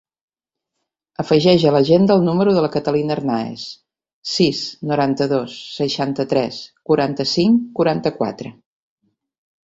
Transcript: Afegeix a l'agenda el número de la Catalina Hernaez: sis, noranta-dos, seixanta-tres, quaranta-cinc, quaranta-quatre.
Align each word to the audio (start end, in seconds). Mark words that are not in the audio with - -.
Afegeix 1.23 1.65
a 1.71 1.73
l'agenda 1.73 2.13
el 2.19 2.23
número 2.29 2.53
de 2.55 2.63
la 2.65 2.69
Catalina 2.75 3.13
Hernaez: 3.15 3.65
sis, 4.35 4.61
noranta-dos, 4.91 5.53
seixanta-tres, 5.75 6.57
quaranta-cinc, 6.91 7.69
quaranta-quatre. 7.81 8.53